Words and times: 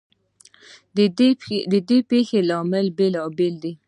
ددې 1.75 1.99
پیښو 2.09 2.37
لاملونه 2.49 2.95
بیلابیل 2.97 3.55
دي. 3.63 3.71